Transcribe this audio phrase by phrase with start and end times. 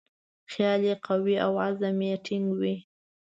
[0.51, 2.75] خیال یې قوي او عزم یې ټینګ وي.